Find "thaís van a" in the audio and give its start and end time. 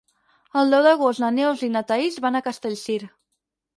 1.91-2.45